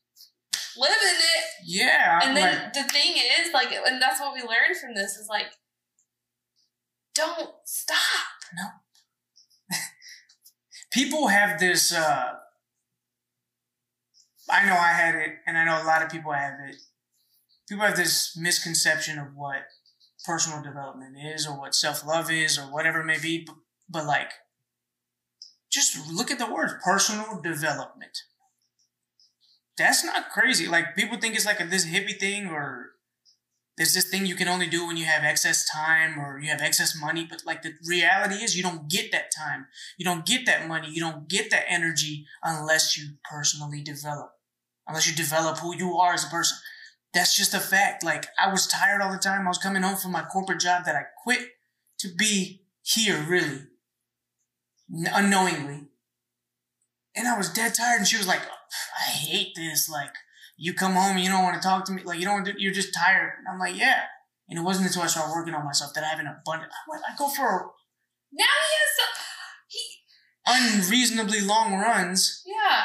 live 0.78 0.90
in 0.90 1.16
it. 1.18 1.44
Yeah, 1.66 2.20
And 2.24 2.36
then 2.36 2.64
like, 2.64 2.74
the 2.74 2.84
thing 2.84 3.16
is, 3.16 3.54
like, 3.54 3.70
and 3.72 4.02
that's 4.02 4.20
what 4.20 4.34
we 4.34 4.42
learned 4.42 4.78
from 4.82 4.94
this 4.96 5.18
is 5.18 5.28
like, 5.30 5.48
don't 7.16 7.52
stop. 7.66 7.98
No. 8.56 9.78
people 10.92 11.28
have 11.28 11.60
this. 11.60 11.94
Uh, 11.94 12.34
I 14.50 14.66
know 14.66 14.76
I 14.76 14.94
had 14.94 15.16
it, 15.16 15.36
and 15.46 15.58
I 15.58 15.66
know 15.66 15.82
a 15.82 15.86
lot 15.86 16.04
of 16.04 16.10
people 16.10 16.32
have 16.32 16.54
it. 16.70 16.76
People 17.68 17.86
have 17.86 17.98
this 17.98 18.38
misconception 18.38 19.20
of 19.20 19.36
what 19.36 19.64
personal 20.26 20.64
development 20.64 21.16
is, 21.36 21.48
or 21.48 21.60
what 21.60 21.76
self 21.76 22.06
love 22.06 22.32
is, 22.32 22.58
or 22.58 22.64
whatever 22.64 23.02
it 23.02 23.06
may 23.06 23.20
be. 23.20 23.44
But, 23.46 23.56
but 23.90 24.06
like, 24.06 24.32
just 25.72 26.10
look 26.12 26.32
at 26.32 26.40
the 26.40 26.52
words 26.52 26.74
personal 26.84 27.42
development. 27.42 28.18
That's 29.78 30.04
not 30.04 30.32
crazy. 30.32 30.68
Like 30.68 30.96
people 30.96 31.18
think 31.18 31.36
it's 31.36 31.46
like 31.46 31.60
a, 31.60 31.66
this 31.66 31.86
hippie 31.86 32.18
thing, 32.18 32.48
or 32.48 32.92
there's 33.78 33.94
this 33.94 34.10
thing 34.10 34.26
you 34.26 34.36
can 34.36 34.48
only 34.48 34.68
do 34.68 34.88
when 34.88 34.98
you 34.98 35.06
have 35.06 35.24
excess 35.24 35.70
time 35.70 36.20
or 36.20 36.40
you 36.40 36.50
have 36.50 36.62
excess 36.62 37.00
money. 37.00 37.28
But 37.30 37.44
like 37.46 37.62
the 37.62 37.74
reality 37.88 38.44
is, 38.44 38.58
you 38.58 38.64
don't 38.64 38.90
get 38.90 39.12
that 39.12 39.32
time. 39.38 39.68
You 39.98 40.06
don't 40.06 40.26
get 40.26 40.46
that 40.48 40.68
money. 40.68 40.90
You 40.92 41.00
don't 41.00 41.28
get 41.28 41.52
that 41.52 41.66
energy 41.70 42.26
unless 42.42 42.98
you 42.98 43.18
personally 43.30 43.82
develop. 43.82 44.32
Unless 44.88 45.08
you 45.08 45.16
develop 45.16 45.60
who 45.60 45.76
you 45.76 45.98
are 45.98 46.14
as 46.14 46.26
a 46.26 46.30
person. 46.30 46.58
That's 47.14 47.38
just 47.38 47.54
a 47.54 47.60
fact. 47.60 48.04
Like 48.04 48.26
I 48.40 48.52
was 48.52 48.66
tired 48.66 49.02
all 49.02 49.12
the 49.12 49.18
time. 49.20 49.46
I 49.46 49.50
was 49.50 49.58
coming 49.60 49.84
home 49.84 49.98
from 49.98 50.12
my 50.12 50.24
corporate 50.24 50.60
job 50.60 50.86
that 50.86 50.96
I 50.96 51.04
quit 51.24 51.40
to 52.00 52.10
be 52.18 52.62
here, 52.84 53.24
really, 53.28 53.62
unknowingly. 54.90 55.88
And 57.16 57.28
I 57.28 57.38
was 57.38 57.50
dead 57.50 57.76
tired. 57.76 57.98
And 57.98 58.08
she 58.08 58.18
was 58.18 58.28
like, 58.28 58.42
"I 58.98 59.10
hate 59.12 59.54
this. 59.56 59.90
Like 59.90 60.14
you 60.58 60.74
come 60.74 60.94
home, 60.94 61.18
you 61.18 61.30
don't 61.30 61.44
want 61.44 61.62
to 61.62 61.68
talk 61.68 61.86
to 61.86 61.92
me. 61.92 62.04
Like 62.04 62.20
you 62.20 62.26
don't. 62.26 62.36
Want 62.36 62.46
to, 62.48 62.62
you're 62.62 62.74
just 62.74 62.94
tired." 62.94 63.34
And 63.40 63.48
I'm 63.52 63.60
like, 63.60 63.78
"Yeah." 63.78 64.04
And 64.50 64.58
it 64.58 64.62
wasn't 64.62 64.88
until 64.88 65.02
I 65.02 65.08
started 65.08 65.34
working 65.34 65.54
on 65.54 65.66
myself 65.66 65.94
that 65.94 66.04
I 66.04 66.08
have 66.08 66.20
an 66.20 66.28
abundant. 66.28 66.72
I, 66.72 66.90
went, 66.90 67.04
I 67.04 67.16
go 67.18 67.28
for 67.28 67.74
Now 68.32 68.46
he 68.46 68.76
has 68.80 68.92
some, 68.96 69.14
he 69.68 69.84
unreasonably 70.48 71.42
long 71.42 71.74
runs. 71.74 72.44
Yeah. 72.46 72.84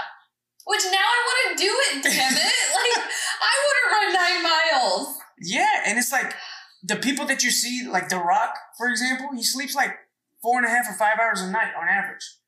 Which 0.67 0.83
now 0.85 0.99
I 0.99 1.19
want 1.27 1.59
to 1.59 1.65
do 1.65 1.71
it, 1.71 2.03
damn 2.03 2.33
it. 2.33 2.39
like, 2.39 3.05
I 3.41 3.55
want 3.63 3.79
to 3.79 3.91
run 3.95 4.13
nine 4.13 4.43
miles. 4.43 5.19
Yeah, 5.41 5.83
and 5.87 5.99
it's 5.99 6.13
like 6.13 6.35
the 6.83 6.97
people 6.97 7.27
that 7.27 7.43
you 7.43 7.51
see, 7.51 7.87
like 7.89 8.09
The 8.09 8.19
Rock, 8.19 8.55
for 8.79 8.89
example, 8.89 9.31
he 9.35 9.43
sleeps 9.43 9.75
like 9.75 9.93
four 10.41 10.59
and 10.59 10.67
a 10.67 10.71
half 10.71 10.89
or 10.89 10.95
five 10.95 11.19
hours 11.21 11.41
a 11.41 11.51
night 11.51 11.73
on 11.81 11.89
average. 11.89 12.39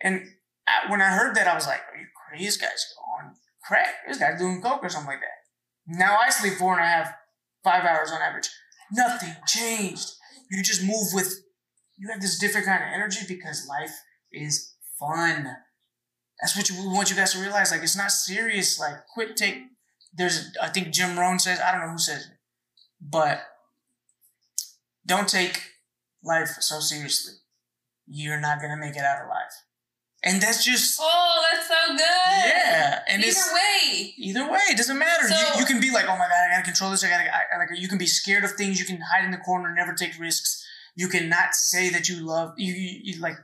And 0.00 0.22
I, 0.66 0.90
when 0.90 1.00
I 1.00 1.10
heard 1.10 1.34
that, 1.36 1.48
I 1.48 1.54
was 1.54 1.66
like, 1.66 1.80
"Are 1.92 1.98
you 1.98 2.06
This 2.36 2.56
guy's 2.56 2.94
on 3.18 3.34
crack. 3.62 3.94
This 4.06 4.18
guy's 4.18 4.38
doing 4.38 4.60
coke 4.60 4.82
or 4.82 4.88
something 4.88 5.10
like 5.10 5.20
that." 5.20 5.96
Now 5.98 6.18
I 6.18 6.30
sleep 6.30 6.54
four 6.54 6.74
and 6.74 6.82
a 6.82 6.86
half, 6.86 7.12
five 7.64 7.84
hours 7.84 8.10
on 8.10 8.20
average. 8.20 8.50
Nothing 8.92 9.34
changed. 9.46 10.10
You 10.50 10.62
just 10.62 10.82
move 10.82 11.12
with. 11.12 11.42
You 11.96 12.08
have 12.10 12.20
this 12.20 12.38
different 12.38 12.66
kind 12.66 12.82
of 12.82 12.90
energy 12.92 13.24
because 13.26 13.66
life 13.68 13.94
is 14.32 14.74
fun. 14.98 15.56
That's 16.40 16.56
what 16.56 16.68
you, 16.70 16.80
we 16.80 16.88
want 16.88 17.10
you 17.10 17.16
guys 17.16 17.32
to 17.32 17.40
realize. 17.40 17.72
Like, 17.72 17.82
it's 17.82 17.96
not 17.96 18.12
serious. 18.12 18.78
Like, 18.78 19.06
quit 19.12 19.36
take. 19.36 19.58
There's, 20.14 20.52
I 20.62 20.68
think 20.68 20.92
Jim 20.92 21.18
Rohn 21.18 21.38
says, 21.38 21.60
I 21.60 21.72
don't 21.72 21.80
know 21.80 21.92
who 21.92 21.98
says 21.98 22.22
it, 22.22 22.32
but 23.00 23.40
don't 25.06 25.28
take 25.28 25.62
life 26.22 26.48
so 26.60 26.80
seriously. 26.80 27.34
You're 28.06 28.40
not 28.40 28.60
gonna 28.60 28.76
make 28.76 28.96
it 28.96 29.02
out 29.02 29.24
alive. 29.24 29.50
And 30.24 30.42
that's 30.42 30.64
just 30.64 30.98
Oh, 31.00 31.44
that's 31.52 31.68
so 31.68 31.74
good. 31.96 32.00
yeah. 32.00 33.02
And 33.06 33.22
Either 33.24 33.38
way. 33.54 34.14
either 34.18 34.50
way, 34.50 34.58
it 34.70 34.76
doesn't 34.76 34.98
matter. 34.98 35.28
So- 35.28 35.36
you, 35.54 35.60
you 35.60 35.64
can 35.66 35.80
be 35.80 35.90
like, 35.92 36.06
oh 36.06 36.16
my 36.18 36.26
god, 36.26 36.48
I 36.48 36.50
gotta 36.52 36.64
control 36.64 36.90
this. 36.90 37.04
I 37.04 37.08
gotta, 37.08 37.30
I, 37.32 37.58
like, 37.58 37.68
you 37.78 37.86
can 37.88 37.98
be 37.98 38.06
scared 38.06 38.42
of 38.44 38.52
things. 38.52 38.80
You 38.80 38.86
can 38.86 39.00
hide 39.00 39.24
in 39.24 39.30
the 39.30 39.38
corner, 39.38 39.72
never 39.74 39.94
take 39.94 40.18
risks. 40.18 40.64
You 40.96 41.08
cannot 41.08 41.54
say 41.54 41.88
that 41.90 42.08
you 42.08 42.16
love. 42.26 42.54
You, 42.56 42.72
you, 42.74 43.00
you 43.14 43.20
like 43.20 43.36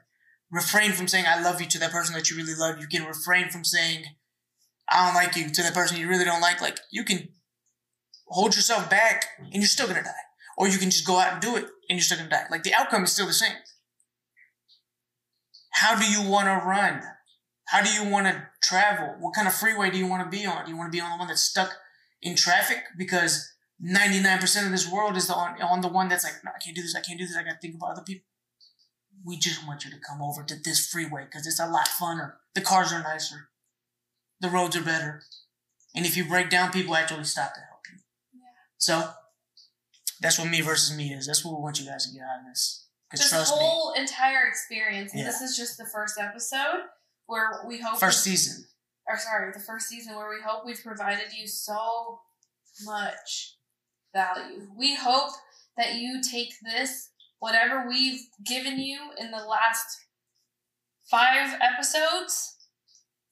refrain 0.51 0.91
from 0.93 1.07
saying 1.07 1.27
I 1.29 1.41
love 1.41 1.61
you 1.61 1.69
to 1.69 1.79
that 1.79 1.93
person 1.93 2.15
that 2.17 2.29
you 2.29 2.37
really 2.37 2.55
love. 2.57 2.81
You 2.81 2.89
can 2.89 3.05
refrain 3.05 3.51
from 3.51 3.63
saying 3.65 4.05
I 4.91 5.07
don't 5.07 5.15
like 5.15 5.37
you 5.37 5.49
to 5.49 5.63
that 5.63 5.75
person 5.75 5.97
you 5.97 6.09
really 6.09 6.25
don't 6.25 6.41
like. 6.41 6.61
Like 6.61 6.81
you 6.91 7.05
can 7.05 7.29
hold 8.27 8.57
yourself 8.57 8.91
back, 8.91 9.27
and 9.39 9.55
you're 9.55 9.65
still 9.67 9.87
gonna 9.87 10.03
die. 10.03 10.11
Or 10.59 10.67
you 10.69 10.79
can 10.79 10.91
just 10.91 11.07
go 11.07 11.19
out 11.19 11.33
and 11.35 11.41
do 11.41 11.55
it, 11.57 11.65
and 11.89 11.97
you're 11.97 12.01
still 12.01 12.19
gonna 12.19 12.31
die. 12.31 12.47
Like 12.51 12.65
the 12.65 12.75
outcome 12.75 13.05
is 13.05 13.13
still 13.13 13.27
the 13.27 13.33
same. 13.33 13.55
How 15.75 15.99
do 15.99 16.07
you 16.09 16.23
want 16.23 16.47
to 16.47 16.67
run? 16.67 17.03
How 17.67 17.83
do 17.83 17.91
you 17.91 18.09
want 18.09 18.27
to 18.27 18.47
travel? 18.63 19.17
What 19.19 19.35
kind 19.35 19.49
of 19.49 19.55
freeway 19.55 19.91
do 19.91 19.99
you 19.99 20.07
want 20.07 20.23
to 20.23 20.37
be 20.37 20.47
on? 20.47 20.65
Do 20.65 20.71
you 20.71 20.77
want 20.77 20.93
to 20.93 20.97
be 20.97 21.01
on 21.01 21.11
the 21.11 21.19
one 21.19 21.29
that's 21.29 21.43
stuck 21.43 21.73
in 22.23 22.37
traffic 22.37 22.79
because 22.97 23.53
99% 23.85 24.65
of 24.65 24.71
this 24.71 24.91
world 24.91 25.17
is 25.17 25.27
the 25.27 25.35
on, 25.35 25.61
on 25.61 25.81
the 25.81 25.89
one 25.89 26.09
that's 26.09 26.25
like, 26.25 26.35
no, 26.45 26.53
I 26.55 26.59
can't 26.63 26.77
do 26.77 26.83
this, 26.83 26.95
I 26.95 27.01
can't 27.01 27.19
do 27.19 27.27
this, 27.27 27.37
I 27.37 27.43
got 27.43 27.53
to 27.53 27.59
think 27.59 27.75
about 27.75 27.93
other 27.93 28.03
people. 28.07 28.27
We 29.25 29.37
just 29.37 29.67
want 29.67 29.85
you 29.85 29.91
to 29.91 29.97
come 29.99 30.23
over 30.23 30.45
to 30.45 30.55
this 30.63 30.87
freeway 30.87 31.25
because 31.25 31.47
it's 31.47 31.61
a 31.61 31.67
lot 31.67 31.89
funner. 31.89 32.35
The 32.55 32.61
cars 32.61 32.93
are 32.93 33.03
nicer. 33.03 33.49
The 34.41 34.51
roads 34.51 34.77
are 34.77 34.83
better. 34.83 35.23
And 35.95 36.07
if 36.07 36.17
you 36.17 36.25
break 36.25 36.51
down, 36.51 36.71
people 36.71 36.95
actually 36.95 37.25
stop 37.25 37.55
to 37.55 37.61
help 37.61 37.81
you. 37.91 37.99
Yeah. 38.35 38.47
So 38.79 39.11
that's 40.21 40.39
what 40.39 40.51
me 40.51 40.61
versus 40.61 40.97
me 40.97 41.13
is. 41.13 41.27
That's 41.27 41.45
what 41.45 41.57
we 41.57 41.63
want 41.63 41.81
you 41.81 41.87
guys 41.87 42.07
to 42.07 42.13
get 42.13 42.23
out 42.23 42.41
of 42.41 42.47
this. 42.47 42.84
This 43.19 43.51
whole 43.51 43.93
entire 43.93 44.47
experience, 44.47 45.13
and 45.13 45.21
Yeah. 45.21 45.27
this 45.27 45.41
is 45.41 45.57
just 45.57 45.79
the 45.79 45.87
first 45.87 46.19
episode 46.19 46.85
where 47.27 47.63
we 47.67 47.81
hope 47.81 47.95
me, 47.95 47.99
first 48.01 48.23
season. 48.23 48.67
or 49.07 49.19
sorry, 49.19 49.53
the 49.53 49.61
first 49.61 49.89
season 49.89 50.15
where 50.17 50.29
we 50.29 50.41
hope 50.41 50.65
we've 50.65 50.83
provided 50.83 51.33
you 51.33 51.47
so 51.47 52.21
much 52.85 53.57
value. 54.13 54.71
We 54.77 54.95
hope 54.95 55.33
that 55.77 55.95
you 55.95 56.21
take 56.23 56.55
this, 56.63 57.11
whatever 57.39 57.87
we've 57.89 58.21
given 58.45 58.79
you 58.79 59.11
in 59.19 59.31
the 59.31 59.45
last 59.45 59.99
five 61.11 61.59
episodes, 61.61 62.57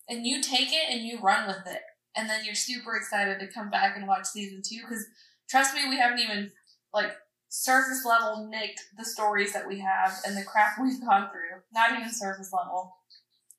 and 0.08 0.26
you 0.26 0.42
take 0.42 0.72
it 0.72 0.90
and 0.90 1.02
you 1.06 1.18
run 1.20 1.46
with 1.46 1.66
it. 1.66 1.82
And 2.14 2.28
then 2.28 2.44
you're 2.44 2.54
super 2.54 2.94
excited 2.96 3.40
to 3.40 3.46
come 3.46 3.70
back 3.70 3.96
and 3.96 4.06
watch 4.06 4.26
season 4.26 4.60
two 4.62 4.80
because 4.82 5.06
trust 5.48 5.74
me, 5.74 5.88
we 5.88 5.96
haven't 5.96 6.18
even 6.18 6.52
like 6.92 7.12
surface 7.54 8.02
level 8.06 8.48
nick 8.48 8.78
the 8.96 9.04
stories 9.04 9.52
that 9.52 9.68
we 9.68 9.78
have 9.78 10.16
and 10.26 10.34
the 10.34 10.42
crap 10.42 10.78
we've 10.82 11.00
gone 11.04 11.28
through. 11.30 11.60
Not 11.72 11.92
even 11.92 12.10
surface 12.10 12.50
level. 12.52 12.96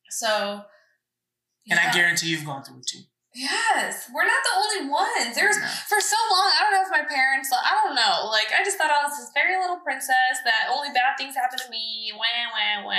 So 0.09 0.63
And 1.69 1.79
I 1.79 1.93
guarantee 1.93 2.27
you've 2.29 2.45
gone 2.45 2.63
through 2.63 2.79
it 2.79 2.87
too. 2.87 3.05
Yes, 3.35 4.09
we're 4.13 4.25
not 4.25 4.41
the 4.43 4.55
only 4.57 4.91
ones. 4.91 5.35
There's 5.35 5.57
No. 5.57 5.65
for 5.89 5.99
so 6.01 6.15
long. 6.31 6.51
I 6.53 6.59
don't 6.61 6.73
know 6.73 6.83
if 6.85 6.91
my 6.91 7.07
parents. 7.07 7.49
I 7.51 7.71
don't 7.83 7.95
know. 7.95 8.29
Like 8.29 8.47
I 8.53 8.63
just 8.63 8.77
thought 8.77 8.91
I 8.91 9.03
was 9.03 9.17
this 9.17 9.31
very 9.33 9.59
little 9.59 9.77
princess 9.77 10.37
that 10.45 10.69
only 10.71 10.89
bad 10.89 11.17
things 11.17 11.35
happen 11.35 11.57
to 11.57 11.69
me. 11.69 12.11
Wah 12.13 12.19
wah 12.19 12.85
wah. 12.85 12.93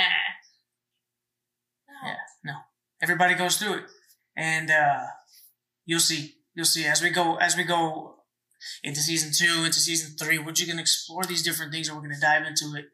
No. 1.87 2.09
Yeah. 2.09 2.15
No. 2.43 2.53
Everybody 3.01 3.35
goes 3.35 3.55
through 3.57 3.75
it, 3.75 3.83
and 4.35 4.69
uh, 4.71 5.03
you'll 5.85 5.99
see. 6.01 6.35
You'll 6.53 6.65
see 6.65 6.85
as 6.85 7.01
we 7.01 7.11
go 7.11 7.35
as 7.37 7.55
we 7.55 7.63
go 7.63 8.14
into 8.83 8.99
season 8.99 9.31
two, 9.33 9.63
into 9.63 9.79
season 9.79 10.15
three. 10.17 10.37
We're 10.37 10.51
just 10.51 10.69
gonna 10.69 10.81
explore 10.81 11.23
these 11.23 11.43
different 11.43 11.71
things, 11.71 11.87
and 11.87 11.97
we're 11.97 12.03
gonna 12.03 12.19
dive 12.19 12.45
into 12.45 12.75
it, 12.75 12.85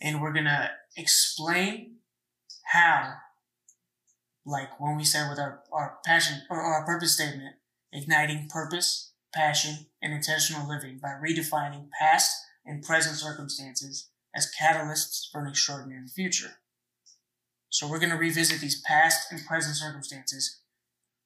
and 0.00 0.20
we're 0.20 0.32
gonna 0.32 0.70
explain 0.96 1.96
how, 2.72 3.14
like 4.46 4.80
when 4.80 4.96
we 4.96 5.04
said 5.04 5.28
with 5.28 5.38
our 5.38 5.62
our 5.72 5.98
passion 6.04 6.42
or 6.50 6.60
our 6.60 6.84
purpose 6.84 7.14
statement, 7.14 7.56
igniting 7.92 8.48
purpose, 8.48 9.12
passion, 9.34 9.86
and 10.02 10.12
intentional 10.12 10.68
living 10.68 10.98
by 11.02 11.10
redefining 11.10 11.88
past 11.98 12.34
and 12.64 12.82
present 12.82 13.16
circumstances 13.16 14.08
as 14.34 14.50
catalysts 14.60 15.30
for 15.30 15.42
an 15.42 15.48
extraordinary 15.48 16.08
future. 16.08 16.58
So 17.70 17.88
we're 17.88 17.98
going 17.98 18.10
to 18.10 18.16
revisit 18.16 18.60
these 18.60 18.80
past 18.82 19.32
and 19.32 19.44
present 19.44 19.76
circumstances, 19.76 20.60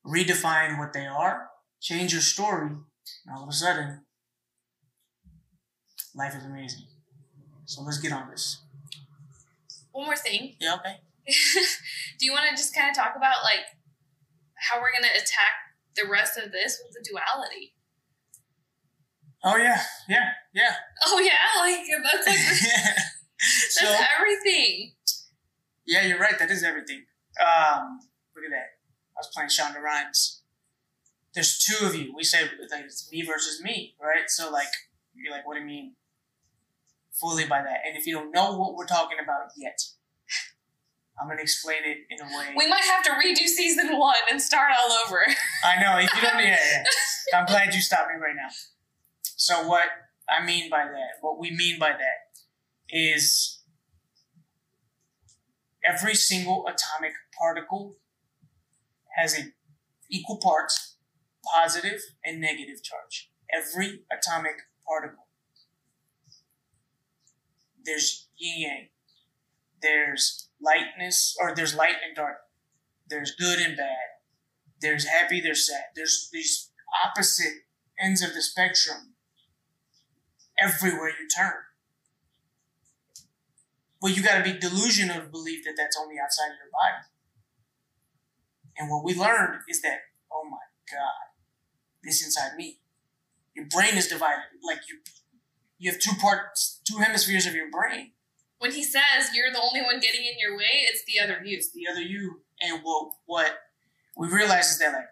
redefine 0.06 0.78
what 0.78 0.92
they 0.92 1.06
are, 1.06 1.48
change 1.80 2.12
your 2.12 2.22
story, 2.22 2.70
and 3.26 3.36
all 3.36 3.42
of 3.42 3.48
a 3.48 3.52
sudden, 3.52 4.04
life 6.14 6.34
is 6.36 6.44
amazing. 6.44 6.86
So 7.64 7.82
let's 7.82 7.98
get 7.98 8.12
on 8.12 8.30
this. 8.30 8.62
One 9.92 10.06
more 10.06 10.16
thing. 10.16 10.54
Yeah, 10.60 10.74
okay. 10.76 10.96
Do 12.18 12.24
you 12.24 12.32
want 12.32 12.48
to 12.48 12.56
just 12.56 12.74
kind 12.74 12.88
of 12.88 12.96
talk 12.96 13.14
about 13.16 13.42
like 13.42 13.66
how 14.54 14.80
we're 14.80 14.92
gonna 14.92 15.12
attack 15.14 15.52
the 15.96 16.08
rest 16.10 16.38
of 16.38 16.52
this 16.52 16.80
with 16.82 16.94
the 16.94 17.04
duality? 17.08 17.74
Oh 19.44 19.56
yeah, 19.56 19.80
yeah, 20.08 20.30
yeah. 20.54 20.74
Oh 21.04 21.20
yeah, 21.20 21.60
like 21.60 21.86
that's 22.02 22.26
like 22.26 22.36
that's 22.96 23.80
so 23.80 23.94
everything. 24.18 24.92
yeah, 25.86 26.06
you're 26.06 26.18
right. 26.18 26.38
That 26.38 26.50
is 26.50 26.64
everything. 26.64 27.04
Um, 27.40 28.00
look 28.34 28.44
at 28.44 28.50
that. 28.50 28.78
I 29.14 29.18
was 29.18 29.30
playing 29.34 29.50
Shonda 29.50 29.82
Rhimes. 29.82 30.38
There's 31.38 31.57
two 31.57 31.87
of 31.87 31.95
you. 31.95 32.12
We 32.16 32.25
say 32.25 32.42
like 32.42 32.87
it's 32.87 33.09
me 33.12 33.23
versus 33.23 33.62
me, 33.62 33.95
right? 34.02 34.28
So 34.28 34.50
like 34.50 34.66
you're 35.14 35.30
like, 35.30 35.47
what 35.47 35.54
do 35.54 35.61
you 35.61 35.66
mean? 35.66 35.95
Fully 37.12 37.45
by 37.45 37.62
that. 37.62 37.83
And 37.87 37.97
if 37.97 38.09
you 38.09 38.12
don't 38.12 38.33
know 38.33 38.59
what 38.59 38.75
we're 38.75 38.88
talking 38.88 39.18
about 39.23 39.52
yet, 39.57 39.78
I'm 41.16 41.28
gonna 41.28 41.40
explain 41.40 41.78
it 41.85 41.99
in 42.11 42.21
a 42.21 42.25
way. 42.25 42.54
We 42.57 42.68
might 42.68 42.83
have 42.83 43.04
to 43.04 43.11
redo 43.11 43.47
season 43.47 44.00
one 44.00 44.16
and 44.28 44.42
start 44.42 44.71
all 44.80 44.90
over. 45.07 45.25
I 45.62 45.80
know. 45.80 45.99
If 45.99 46.12
you 46.12 46.23
don't, 46.23 46.40
yeah, 46.40 46.57
yeah. 47.33 47.38
I'm 47.38 47.47
glad 47.47 47.73
you 47.73 47.80
stopped 47.80 48.09
me 48.12 48.21
right 48.21 48.35
now. 48.35 48.49
So 49.23 49.68
what 49.68 49.85
I 50.28 50.45
mean 50.45 50.68
by 50.68 50.87
that, 50.87 51.21
what 51.21 51.38
we 51.38 51.52
mean 51.52 51.78
by 51.78 51.90
that, 51.90 52.40
is 52.90 53.61
every 55.88 56.16
single 56.16 56.66
atomic 56.66 57.12
particle 57.38 57.95
has 59.14 59.38
a 59.38 59.52
equal 60.11 60.38
parts 60.38 60.97
positive 61.54 62.00
and 62.24 62.40
negative 62.40 62.82
charge. 62.82 63.30
Every 63.52 64.00
atomic 64.12 64.56
particle. 64.86 65.26
There's 67.84 68.28
yin 68.36 68.60
yang. 68.60 68.88
There's 69.80 70.48
lightness, 70.60 71.36
or 71.40 71.54
there's 71.54 71.74
light 71.74 71.96
and 72.06 72.14
dark. 72.16 72.38
There's 73.08 73.32
good 73.32 73.60
and 73.60 73.76
bad. 73.76 74.18
There's 74.80 75.06
happy, 75.06 75.40
there's 75.40 75.66
sad. 75.66 75.84
There's 75.94 76.28
these 76.32 76.70
opposite 77.04 77.64
ends 78.00 78.22
of 78.22 78.34
the 78.34 78.42
spectrum 78.42 79.14
everywhere 80.58 81.08
you 81.08 81.28
turn. 81.28 81.54
But 84.00 84.16
you 84.16 84.22
got 84.22 84.38
to 84.38 84.52
be 84.52 84.58
delusional 84.58 85.20
to 85.20 85.28
believe 85.28 85.64
that 85.64 85.74
that's 85.76 85.98
only 86.00 86.16
outside 86.22 86.52
of 86.52 86.58
your 86.58 86.70
body. 86.70 87.06
And 88.78 88.90
what 88.90 89.04
we 89.04 89.14
learned 89.14 89.62
is 89.68 89.82
that, 89.82 89.98
oh 90.32 90.44
my 90.48 90.58
God, 90.90 91.27
this 92.08 92.24
inside 92.24 92.56
me. 92.56 92.78
Your 93.54 93.66
brain 93.66 93.96
is 93.96 94.08
divided. 94.08 94.44
Like 94.62 94.80
you, 94.88 94.98
you 95.78 95.90
have 95.90 96.00
two 96.00 96.14
parts, 96.20 96.80
two 96.84 96.98
hemispheres 96.98 97.46
of 97.46 97.54
your 97.54 97.70
brain. 97.70 98.12
When 98.58 98.72
he 98.72 98.82
says 98.82 99.30
you're 99.34 99.52
the 99.52 99.60
only 99.60 99.82
one 99.82 100.00
getting 100.00 100.22
in 100.22 100.38
your 100.38 100.56
way, 100.56 100.86
it's 100.90 101.04
the 101.04 101.20
other 101.22 101.40
you. 101.44 101.56
It's 101.56 101.70
the 101.70 101.86
other 101.90 102.00
you. 102.00 102.40
And 102.60 102.80
what 102.82 103.12
what 103.26 103.52
we 104.16 104.28
realize 104.28 104.72
is 104.72 104.78
that 104.80 104.92
like, 104.92 105.06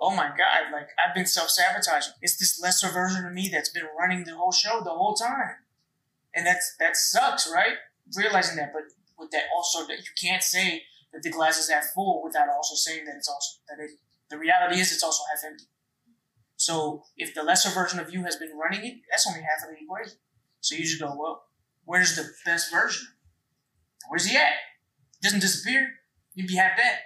oh 0.00 0.14
my 0.14 0.28
God, 0.28 0.72
like 0.72 0.88
I've 1.04 1.14
been 1.14 1.26
self 1.26 1.50
sabotaging. 1.50 2.14
It's 2.22 2.38
this 2.38 2.60
lesser 2.62 2.88
version 2.88 3.26
of 3.26 3.32
me 3.32 3.50
that's 3.52 3.68
been 3.68 3.88
running 3.98 4.24
the 4.24 4.36
whole 4.36 4.52
show 4.52 4.80
the 4.82 4.90
whole 4.90 5.14
time, 5.14 5.56
and 6.34 6.46
that's 6.46 6.74
that 6.78 6.96
sucks, 6.96 7.50
right? 7.52 7.74
Realizing 8.16 8.56
that, 8.56 8.72
but 8.72 8.84
with 9.18 9.30
that 9.32 9.44
also 9.54 9.86
that 9.86 9.98
you 9.98 10.12
can't 10.20 10.42
say 10.42 10.84
that 11.12 11.22
the 11.22 11.30
glass 11.30 11.58
is 11.58 11.68
half 11.68 11.86
full 11.94 12.22
without 12.24 12.48
also 12.48 12.74
saying 12.74 13.04
that 13.04 13.16
it's 13.16 13.28
also 13.28 13.58
that 13.68 13.82
it. 13.82 13.90
The 14.30 14.38
reality 14.38 14.80
is 14.80 14.92
it's 14.92 15.02
also 15.02 15.22
half 15.32 15.44
empty. 15.44 15.64
So 16.56 17.04
if 17.16 17.34
the 17.34 17.42
lesser 17.42 17.70
version 17.70 18.00
of 18.00 18.12
you 18.12 18.24
has 18.24 18.36
been 18.36 18.56
running 18.56 18.84
it, 18.84 18.96
that's 19.10 19.26
only 19.26 19.40
half 19.40 19.68
of 19.68 19.74
the 19.74 19.82
equation. 19.82 20.18
So 20.60 20.74
you 20.74 20.82
just 20.82 21.00
go, 21.00 21.14
well, 21.16 21.44
where's 21.84 22.16
the 22.16 22.28
best 22.44 22.72
version? 22.72 23.08
Where's 24.08 24.26
he 24.26 24.36
at? 24.36 24.52
doesn't 25.22 25.40
disappear. 25.40 25.88
You'd 26.34 26.46
be 26.46 26.56
half 26.56 26.76
dead. 26.76 26.98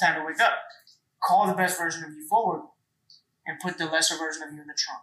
Time 0.00 0.20
to 0.20 0.26
wake 0.26 0.40
up. 0.40 0.52
Call 1.22 1.46
the 1.46 1.54
best 1.54 1.78
version 1.78 2.04
of 2.04 2.10
you 2.10 2.26
forward 2.28 2.62
and 3.46 3.58
put 3.60 3.78
the 3.78 3.86
lesser 3.86 4.16
version 4.16 4.42
of 4.42 4.52
you 4.52 4.60
in 4.60 4.66
the 4.66 4.74
trunk. 4.76 5.02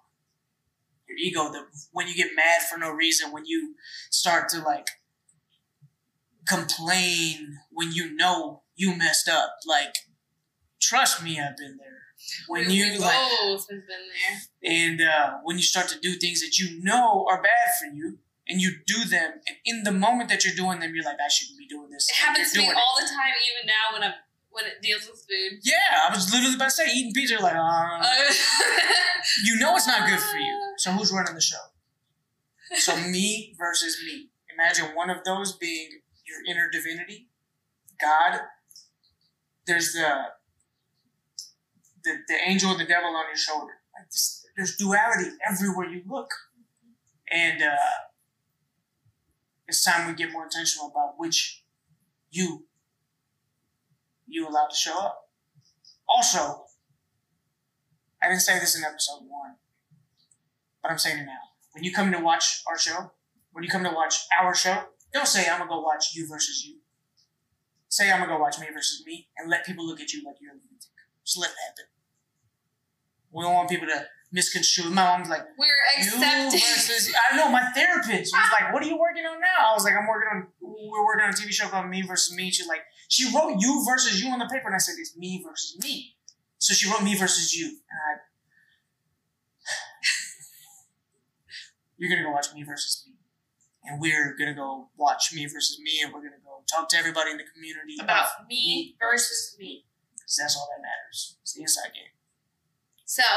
Your 1.08 1.18
ego, 1.18 1.52
the 1.52 1.66
when 1.92 2.08
you 2.08 2.16
get 2.16 2.32
mad 2.36 2.62
for 2.62 2.78
no 2.78 2.92
reason, 2.92 3.32
when 3.32 3.46
you 3.46 3.76
start 4.10 4.50
to 4.50 4.60
like 4.60 4.88
complain 6.48 7.60
when 7.72 7.92
you 7.92 8.16
know 8.16 8.64
you 8.76 8.96
messed 8.96 9.28
up. 9.28 9.58
Like, 9.66 9.96
trust 10.84 11.24
me, 11.24 11.40
I've 11.40 11.58
been 11.58 11.78
there. 11.78 11.90
When 12.48 12.68
we, 12.68 12.74
you 12.74 13.00
like, 13.00 13.16
both 13.42 13.68
have 13.70 13.88
been 13.88 14.06
there. 14.12 14.72
and 14.72 15.02
uh, 15.02 15.38
when 15.44 15.58
you 15.58 15.64
start 15.64 15.88
to 15.90 16.00
do 16.00 16.14
things 16.14 16.42
that 16.42 16.58
you 16.58 16.82
know 16.84 17.26
are 17.30 17.42
bad 17.42 17.70
for 17.80 17.94
you, 17.94 18.20
and 18.48 18.62
you 18.62 18.72
do 18.86 19.06
them, 19.06 19.32
and 19.48 19.58
in 19.66 19.84
the 19.84 19.92
moment 19.92 20.30
that 20.30 20.44
you're 20.46 20.56
doing 20.56 20.80
them, 20.80 20.94
you're 20.94 21.04
like, 21.04 21.18
I 21.24 21.30
shouldn't 21.30 21.58
be 21.58 21.68
doing 21.68 21.90
this. 21.90 22.10
It 22.10 22.16
happens 22.16 22.52
to 22.54 22.60
me 22.60 22.68
all 22.68 22.96
the 23.00 23.08
time, 23.08 23.34
even 23.52 23.68
now 23.68 23.94
when 23.94 24.04
I'm 24.04 24.14
when 24.52 24.66
it 24.66 24.82
deals 24.82 25.08
with 25.10 25.20
food. 25.28 25.60
Yeah, 25.64 26.08
I 26.08 26.14
was 26.14 26.32
literally 26.32 26.56
about 26.56 26.66
to 26.66 26.72
say 26.72 26.86
eating 26.94 27.12
pizza. 27.14 27.42
Like, 27.42 27.56
Uh, 27.56 28.04
you 29.46 29.58
know 29.58 29.76
it's 29.76 29.88
not 29.88 30.08
good 30.08 30.20
for 30.20 30.38
you. 30.38 30.76
So 30.78 30.92
who's 30.92 31.12
running 31.12 31.34
the 31.34 31.42
show? 31.42 31.58
So 32.76 32.96
me 33.10 33.56
versus 33.58 33.98
me. 34.06 34.30
Imagine 34.54 34.96
one 34.96 35.10
of 35.10 35.24
those 35.24 35.58
being 35.58 35.90
your 36.28 36.46
inner 36.48 36.70
divinity, 36.70 37.30
God. 38.00 38.42
There's 39.66 39.94
the 39.94 40.26
the, 42.04 42.18
the 42.28 42.36
angel 42.48 42.72
and 42.72 42.80
the 42.80 42.86
devil 42.86 43.10
on 43.10 43.26
your 43.28 43.38
shoulder. 43.38 43.74
Like 43.98 44.10
this, 44.10 44.46
there's 44.56 44.76
duality 44.76 45.32
everywhere 45.48 45.88
you 45.88 46.02
look, 46.08 46.32
and 47.32 47.62
uh, 47.62 47.76
it's 49.68 49.84
time 49.84 50.08
we 50.08 50.14
get 50.14 50.32
more 50.32 50.44
intentional 50.44 50.88
about 50.88 51.14
which 51.18 51.64
you 52.32 52.66
you 54.28 54.48
allow 54.48 54.68
to 54.68 54.76
show 54.76 54.98
up. 54.98 55.30
Also, 56.08 56.66
I 58.22 58.28
didn't 58.28 58.42
say 58.42 58.60
this 58.60 58.78
in 58.78 58.84
episode 58.84 59.22
one, 59.28 59.56
but 60.82 60.92
I'm 60.92 60.98
saying 60.98 61.20
it 61.20 61.26
now. 61.26 61.54
When 61.74 61.84
you 61.84 61.92
come 61.92 62.12
to 62.12 62.20
watch 62.20 62.62
our 62.68 62.78
show, 62.78 63.12
when 63.52 63.64
you 63.64 63.70
come 63.70 63.84
to 63.84 63.92
watch 63.92 64.26
our 64.40 64.54
show, 64.54 64.84
don't 65.14 65.28
say 65.28 65.50
I'm 65.50 65.60
gonna 65.60 65.70
go 65.70 65.82
watch 65.82 66.16
you 66.16 66.28
versus 66.28 66.66
you. 66.66 66.78
Say 67.90 68.12
I'm 68.12 68.20
gonna 68.20 68.32
go 68.32 68.40
watch 68.40 68.60
me 68.60 68.68
versus 68.74 69.04
me, 69.06 69.28
and 69.38 69.50
let 69.50 69.66
people 69.66 69.86
look 69.86 70.02
at 70.02 70.14
you 70.14 70.24
like 70.26 70.36
you're 70.42 70.52
a 70.52 70.56
lunatic. 70.56 70.90
Just 71.26 71.38
let 71.38 71.52
it 71.52 71.56
happen. 71.68 71.93
We 73.34 73.44
don't 73.44 73.54
want 73.54 73.70
people 73.70 73.88
to 73.88 74.06
misconstrue. 74.32 74.90
My 74.90 75.04
mom's 75.18 75.30
like, 75.30 75.42
we're 75.58 75.68
you 75.98 76.08
accepting. 76.08 76.60
versus. 76.60 77.14
I 77.32 77.38
know 77.38 77.50
my 77.50 77.64
therapist 77.76 78.34
was 78.34 78.52
like, 78.52 78.74
"What 78.74 78.84
are 78.84 78.88
you 78.88 78.98
working 78.98 79.26
on 79.26 79.40
now?" 79.42 79.72
I 79.72 79.74
was 79.74 79.84
like, 79.84 79.94
"I'm 79.94 80.08
working 80.08 80.30
on. 80.34 80.48
We're 80.62 81.06
working 81.06 81.26
on 81.26 81.30
a 81.32 81.34
TV 81.34 81.52
show 81.52 81.68
called 81.68 81.90
Me 81.90 82.02
versus 82.04 82.36
Me." 82.36 82.50
She's 82.52 82.68
like, 82.68 82.82
she 83.10 83.26
wrote 83.36 83.58
you 83.60 83.84
versus 83.86 84.24
you 84.24 84.32
on 84.32 84.40
the 84.40 84.46
paper, 84.46 84.68
and 84.68 84.76
I 84.76 84.80
said, 84.80 84.96
"It's 85.00 85.16
me 85.18 85.44
versus 85.46 85.78
me." 85.84 86.16
So 86.60 86.74
she 86.74 86.90
wrote 86.90 87.04
me 87.04 87.18
versus 87.18 87.54
you, 87.56 87.68
and 87.68 88.00
I. 88.08 88.14
You're 91.98 92.10
gonna 92.10 92.24
go 92.24 92.32
watch 92.32 92.48
me 92.54 92.64
versus 92.64 93.06
me, 93.08 93.14
and 93.86 94.02
we're 94.02 94.36
gonna 94.38 94.54
go 94.56 94.90
watch 94.98 95.32
me 95.34 95.46
versus 95.46 95.80
me, 95.82 96.02
and 96.04 96.14
we're 96.14 96.22
gonna 96.22 96.42
go 96.44 96.64
talk 96.70 96.90
to 96.90 96.98
everybody 96.98 97.32
in 97.32 97.38
the 97.38 97.44
community 97.54 97.96
about 98.02 98.28
me 98.50 98.96
versus 99.00 99.56
me. 99.60 99.86
because 100.16 100.36
that's 100.40 100.58
all 100.58 100.68
that 100.76 100.82
matters. 100.82 101.38
It's 101.42 101.54
the 101.54 101.62
inside 101.62 101.94
game. 101.94 102.12
So, 103.14 103.30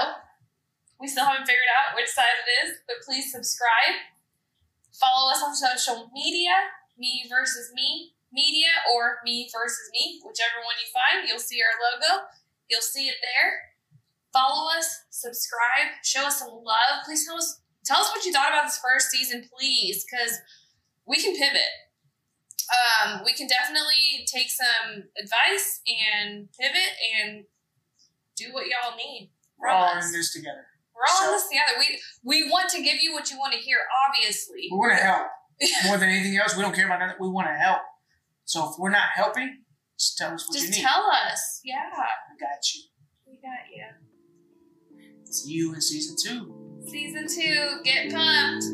we 0.96 1.08
still 1.08 1.28
haven't 1.28 1.44
figured 1.44 1.68
out 1.76 1.92
which 1.96 2.08
side 2.08 2.40
it 2.40 2.48
is, 2.64 2.80
but 2.88 3.04
please 3.04 3.28
subscribe. 3.28 4.00
Follow 4.96 5.28
us 5.30 5.44
on 5.44 5.52
social 5.52 6.08
media, 6.14 6.56
me 6.96 7.28
versus 7.28 7.72
me 7.74 8.16
media 8.32 8.68
or 8.92 9.18
me 9.24 9.48
versus 9.52 9.88
me, 9.92 10.20
whichever 10.24 10.60
one 10.64 10.76
you 10.80 10.88
find. 10.92 11.28
You'll 11.28 11.42
see 11.42 11.60
our 11.64 11.76
logo. 11.80 12.28
You'll 12.68 12.84
see 12.84 13.08
it 13.08 13.16
there. 13.22 13.72
Follow 14.32 14.68
us, 14.76 15.04
subscribe, 15.10 15.96
show 16.04 16.26
us 16.26 16.40
some 16.40 16.52
love. 16.64 17.04
Please 17.04 17.24
tell 17.24 17.36
us 17.36 17.60
tell 17.84 18.00
us 18.00 18.10
what 18.10 18.24
you 18.24 18.32
thought 18.32 18.50
about 18.50 18.64
this 18.64 18.80
first 18.82 19.10
season, 19.10 19.48
please, 19.48 20.04
because 20.04 20.38
we 21.06 21.22
can 21.22 21.34
pivot. 21.34 21.72
Um, 22.66 23.22
we 23.24 23.32
can 23.32 23.46
definitely 23.46 24.26
take 24.26 24.50
some 24.50 25.04
advice 25.16 25.80
and 25.86 26.48
pivot 26.58 26.92
and 27.16 27.44
do 28.36 28.52
what 28.52 28.66
y'all 28.66 28.96
need. 28.96 29.30
We're 29.58 29.68
all 29.68 29.92
in 29.92 30.04
um, 30.04 30.12
this 30.12 30.32
together. 30.32 30.66
We're 30.94 31.08
all 31.10 31.30
in 31.30 31.36
this 31.36 31.48
together. 31.48 31.72
We 31.78 32.00
we 32.24 32.50
want 32.50 32.70
to 32.70 32.82
give 32.82 33.00
you 33.00 33.12
what 33.12 33.30
you 33.30 33.38
want 33.38 33.52
to 33.52 33.58
hear, 33.58 33.78
obviously. 34.08 34.68
We 34.70 34.76
want 34.78 34.96
to 34.96 35.02
help 35.02 35.26
more 35.86 35.98
than 35.98 36.08
anything 36.08 36.36
else. 36.36 36.56
We 36.56 36.62
don't 36.62 36.74
care 36.74 36.86
about 36.86 37.00
nothing. 37.00 37.16
We 37.20 37.28
want 37.28 37.48
to 37.48 37.54
help. 37.54 37.80
So 38.44 38.70
if 38.70 38.78
we're 38.78 38.90
not 38.90 39.08
helping, 39.14 39.62
just 39.98 40.18
tell 40.18 40.34
us 40.34 40.46
what 40.46 40.54
Just 40.54 40.66
you 40.66 40.70
need. 40.70 40.82
Just 40.82 40.86
tell 40.86 41.04
us. 41.06 41.60
Yeah, 41.64 41.82
we 42.30 42.38
got 42.38 42.74
you. 42.74 42.82
we 43.26 43.34
got 43.36 43.66
you. 43.74 45.32
See 45.32 45.52
you 45.52 45.74
in 45.74 45.80
season 45.80 46.16
two. 46.22 46.82
Season 46.86 47.26
two, 47.26 47.80
get 47.82 48.12
pumped. 48.12 48.64